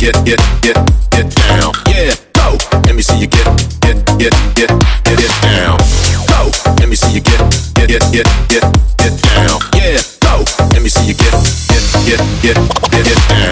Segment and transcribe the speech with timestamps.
[0.00, 0.76] get, get, get,
[1.10, 1.72] get down.
[1.86, 2.56] Yeah, go.
[2.86, 3.44] Let me see you get,
[3.82, 4.72] get, get, get,
[5.04, 5.76] get, get down.
[6.26, 6.50] Go.
[6.80, 7.38] Let me see you get,
[7.74, 8.64] get, get, get, get,
[8.96, 9.60] get down.
[9.74, 10.42] Yeah, go.
[10.72, 11.32] Let me see you get,
[11.68, 12.56] get, get, get,
[12.90, 13.49] get, get down.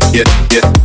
[0.00, 0.77] get, get, get.